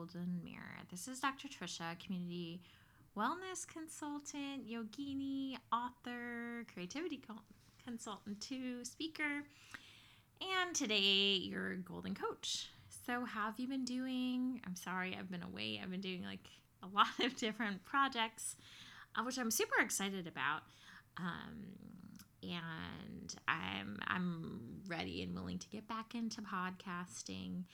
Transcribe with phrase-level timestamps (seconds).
[0.00, 0.86] Golden Mirror.
[0.90, 1.46] This is Dr.
[1.46, 2.62] Trisha, community
[3.14, 7.20] wellness consultant, yogini, author, creativity
[7.84, 9.42] consultant, too, speaker,
[10.40, 12.70] and today your golden coach.
[13.04, 14.62] So, have you been doing?
[14.66, 15.78] I'm sorry, I've been away.
[15.82, 16.48] I've been doing like
[16.82, 18.56] a lot of different projects,
[19.16, 20.62] uh, which I'm super excited about.
[21.18, 21.76] Um,
[22.42, 27.64] and I'm I'm ready and willing to get back into podcasting.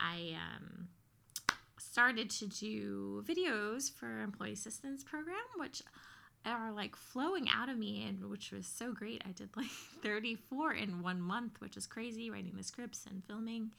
[0.00, 0.88] I um,
[1.84, 5.82] started to do videos for employee assistance program, which
[6.46, 9.22] are like flowing out of me and which was so great.
[9.26, 9.70] I did like
[10.02, 13.70] 34 in one month, which is crazy, writing the scripts and filming.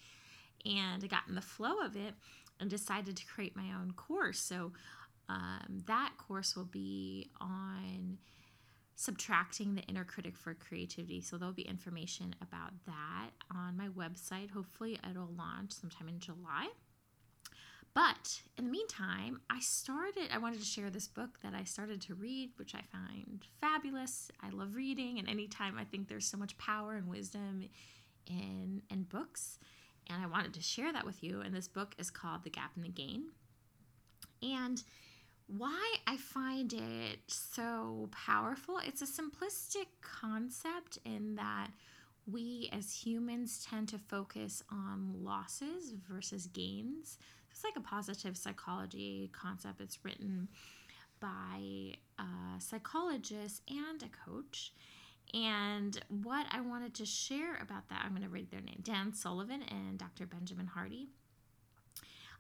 [0.66, 2.14] And I got in the flow of it
[2.60, 4.40] and decided to create my own course.
[4.40, 4.72] So
[5.30, 8.18] um, that course will be on
[8.96, 11.22] subtracting the inner critic for creativity.
[11.22, 14.52] So there'll be information about that on my website.
[14.52, 16.70] Hopefully, it'll launch sometime in July.
[17.96, 22.02] But in the meantime, I started, I wanted to share this book that I started
[22.02, 24.30] to read, which I find fabulous.
[24.44, 27.64] I love reading, and anytime I think there's so much power and wisdom
[28.28, 29.60] in, in books,
[30.08, 31.40] and I wanted to share that with you.
[31.40, 33.30] And this book is called The Gap and the Gain.
[34.44, 34.84] And
[35.48, 41.70] why I find it so powerful, it's a simplistic concept in that
[42.30, 47.18] we as humans tend to focus on losses versus gains.
[47.52, 49.80] It's like a positive psychology concept.
[49.80, 50.50] It's written
[51.20, 54.74] by a psychologist and a coach.
[55.34, 59.14] And what I wanted to share about that, I'm going to read their name Dan
[59.14, 60.26] Sullivan and Dr.
[60.26, 61.08] Benjamin Hardy.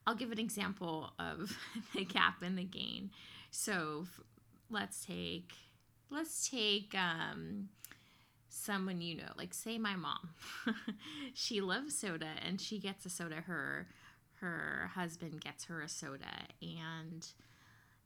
[0.07, 1.57] I'll give an example of
[1.95, 3.11] the gap and the gain.
[3.51, 4.05] So
[4.69, 5.53] let's take
[6.09, 7.69] let's take um,
[8.65, 10.29] someone you know, like say my mom.
[11.33, 13.87] she loves soda and she gets a soda her
[14.41, 16.25] her husband gets her a soda
[16.61, 17.27] and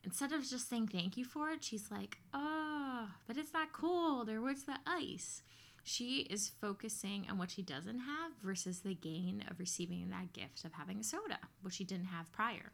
[0.04, 4.30] instead of just saying thank you for it, she's like, "Oh, but it's not cold
[4.30, 5.44] or where's the ice?"
[5.84, 10.64] She is focusing on what she doesn't have versus the gain of receiving that gift
[10.66, 12.72] of having a soda, which she didn't have prior.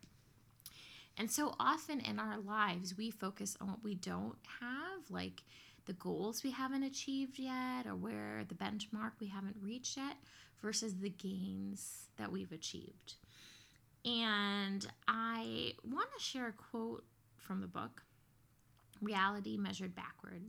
[1.18, 5.44] And so often in our lives, we focus on what we don't have, like
[5.86, 10.18] the goals we haven't achieved yet or where the benchmark we haven't reached yet,
[10.62, 13.16] versus the gains that we've achieved.
[14.04, 17.04] And I want to share a quote
[17.38, 18.04] from the book
[19.02, 20.44] Reality Measured Backward.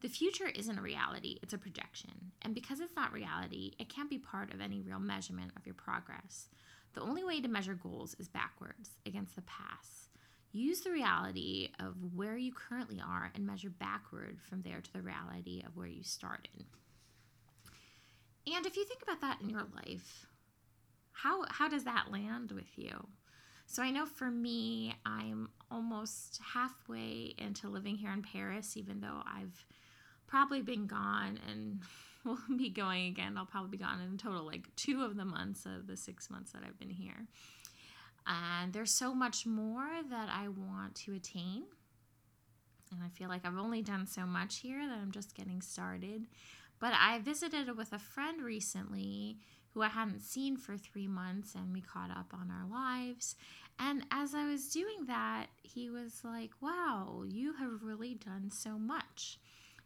[0.00, 2.32] The future isn't a reality, it's a projection.
[2.42, 5.74] And because it's not reality, it can't be part of any real measurement of your
[5.74, 6.48] progress.
[6.94, 10.08] The only way to measure goals is backwards, against the past.
[10.52, 15.02] Use the reality of where you currently are and measure backward from there to the
[15.02, 16.64] reality of where you started.
[18.46, 20.26] And if you think about that in your life,
[21.12, 23.06] how how does that land with you?
[23.66, 29.22] So I know for me, I'm almost halfway into living here in Paris, even though
[29.26, 29.66] I've
[30.26, 31.80] probably been gone and
[32.24, 33.36] will be going again.
[33.36, 36.52] I'll probably be gone in total like two of the months of the six months
[36.52, 37.26] that I've been here.
[38.26, 41.64] And there's so much more that I want to attain.
[42.92, 46.26] And I feel like I've only done so much here that I'm just getting started.
[46.80, 49.38] But I visited with a friend recently
[49.74, 53.36] who I hadn't seen for three months, and we caught up on our lives.
[53.78, 58.78] And as I was doing that, he was like, Wow, you have really done so
[58.78, 59.38] much.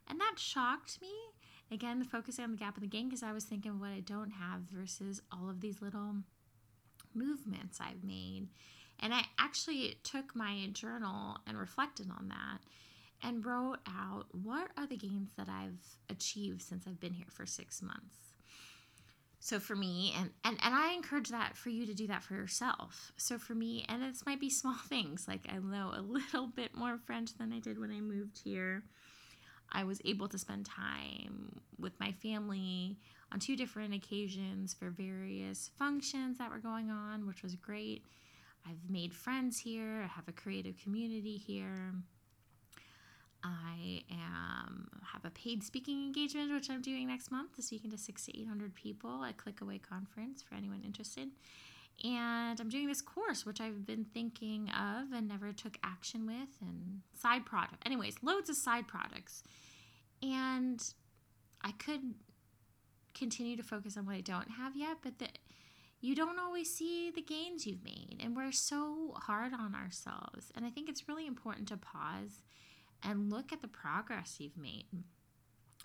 [0.08, 1.12] And that shocked me.
[1.70, 4.32] Again, focusing on the gap in the gain because I was thinking what I don't
[4.32, 6.16] have versus all of these little
[7.14, 8.48] movements I've made.
[9.00, 12.60] And I actually took my journal and reflected on that
[13.22, 17.46] and wrote out what are the gains that I've achieved since I've been here for
[17.46, 18.16] six months.
[19.44, 22.34] So for me, and, and and I encourage that for you to do that for
[22.34, 23.10] yourself.
[23.16, 26.76] So for me, and this might be small things, like I know a little bit
[26.76, 28.84] more French than I did when I moved here.
[29.72, 32.98] I was able to spend time with my family
[33.32, 38.04] on two different occasions for various functions that were going on, which was great.
[38.68, 41.94] I've made friends here, I have a creative community here.
[43.42, 48.26] I am have a paid speaking engagement, which I'm doing next month, speaking to six
[48.26, 51.28] to eight hundred people at Clickaway Conference for anyone interested.
[52.04, 56.48] And I'm doing this course, which I've been thinking of and never took action with,
[56.60, 57.82] and side product.
[57.86, 59.42] Anyways, loads of side products.
[60.22, 60.82] And
[61.62, 62.14] I could
[63.14, 65.38] continue to focus on what I don't have yet, but that
[66.00, 68.20] you don't always see the gains you've made.
[68.20, 70.50] And we're so hard on ourselves.
[70.56, 72.42] And I think it's really important to pause
[73.02, 74.86] and look at the progress you've made.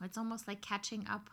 [0.04, 1.30] It's almost like catching up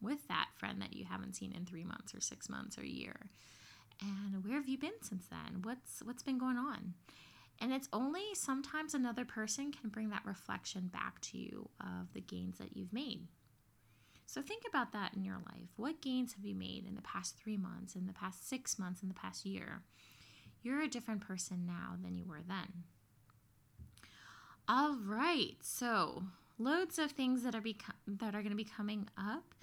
[0.00, 2.86] with that friend that you haven't seen in three months or six months or a
[2.86, 3.30] year.
[4.02, 5.62] And where have you been since then?
[5.62, 6.94] What's what's been going on?
[7.60, 12.20] And it's only sometimes another person can bring that reflection back to you of the
[12.20, 13.28] gains that you've made.
[14.24, 15.68] So think about that in your life.
[15.76, 19.02] What gains have you made in the past three months, in the past six months,
[19.02, 19.82] in the past year?
[20.62, 22.84] You're a different person now than you were then.
[24.68, 26.22] All right, so
[26.58, 29.54] loads of things that are beco- that are going to be coming up.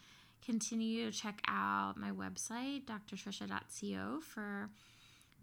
[0.48, 4.70] Continue to check out my website, drtrisha.co, for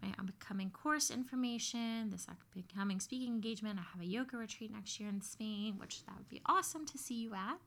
[0.01, 3.77] my upcoming course information, this upcoming speaking engagement.
[3.77, 6.97] I have a yoga retreat next year in Spain, which that would be awesome to
[6.97, 7.57] see you at.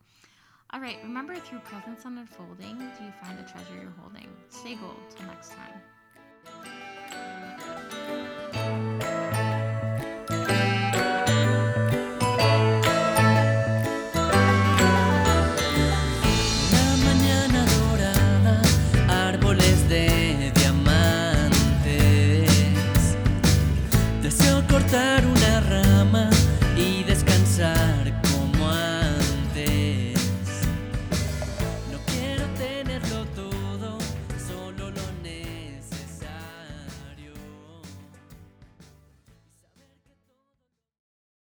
[0.73, 4.29] All right, remember through presence and unfolding, do you find the treasure you're holding?
[4.49, 4.97] Stay gold.
[5.17, 5.81] Till next time.